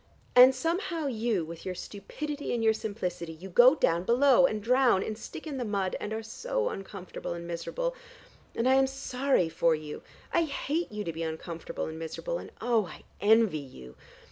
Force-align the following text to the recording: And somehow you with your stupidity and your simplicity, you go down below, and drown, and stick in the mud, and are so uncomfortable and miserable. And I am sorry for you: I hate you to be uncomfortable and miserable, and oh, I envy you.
And 0.35 0.55
somehow 0.55 1.05
you 1.05 1.45
with 1.45 1.63
your 1.63 1.75
stupidity 1.75 2.55
and 2.55 2.63
your 2.63 2.73
simplicity, 2.73 3.33
you 3.33 3.49
go 3.49 3.75
down 3.75 4.03
below, 4.03 4.47
and 4.47 4.59
drown, 4.63 5.03
and 5.03 5.15
stick 5.15 5.45
in 5.45 5.57
the 5.57 5.63
mud, 5.63 5.95
and 5.99 6.11
are 6.11 6.23
so 6.23 6.69
uncomfortable 6.69 7.33
and 7.35 7.45
miserable. 7.45 7.95
And 8.55 8.67
I 8.67 8.73
am 8.73 8.87
sorry 8.87 9.47
for 9.47 9.75
you: 9.75 10.01
I 10.33 10.45
hate 10.45 10.91
you 10.91 11.03
to 11.03 11.13
be 11.13 11.21
uncomfortable 11.21 11.85
and 11.85 11.99
miserable, 11.99 12.39
and 12.39 12.51
oh, 12.61 12.87
I 12.87 13.03
envy 13.21 13.59
you. 13.59 13.95